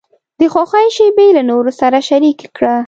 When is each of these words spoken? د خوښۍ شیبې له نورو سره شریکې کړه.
د 0.39 0.41
خوښۍ 0.53 0.87
شیبې 0.95 1.27
له 1.37 1.43
نورو 1.51 1.71
سره 1.79 1.97
شریکې 2.09 2.47
کړه. 2.55 2.75